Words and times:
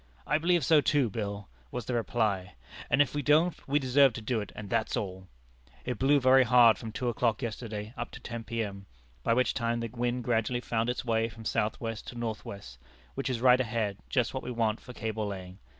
'I 0.25 0.39
believe 0.39 0.65
so 0.65 0.81
too, 0.81 1.11
Bill,' 1.11 1.47
was 1.69 1.85
the 1.85 1.93
reply; 1.93 2.55
'and 2.89 3.03
if 3.03 3.13
we 3.13 3.21
don't, 3.21 3.55
we 3.67 3.77
deserve 3.77 4.13
to 4.13 4.19
do 4.23 4.41
it, 4.41 4.51
and 4.55 4.67
that's 4.67 4.97
all.' 4.97 5.27
It 5.85 5.99
blew 5.99 6.19
very 6.19 6.43
hard 6.43 6.79
from 6.79 6.91
two 6.91 7.07
o'clock 7.07 7.43
yesterday, 7.43 7.93
up 7.95 8.09
to 8.13 8.19
10 8.19 8.45
P.M., 8.45 8.87
by 9.21 9.35
which 9.35 9.53
time 9.53 9.79
the 9.79 9.89
wind 9.89 10.23
gradually 10.23 10.59
found 10.61 10.89
its 10.89 11.05
way 11.05 11.29
from 11.29 11.45
south 11.45 11.79
west 11.79 12.07
to 12.07 12.17
north 12.17 12.43
west, 12.43 12.79
which 13.13 13.29
is 13.29 13.41
right 13.41 13.61
ahead, 13.61 13.99
just 14.09 14.33
what 14.33 14.41
we 14.41 14.49
want 14.49 14.79
for 14.79 14.91
cable 14.91 15.27
laying. 15.27 15.59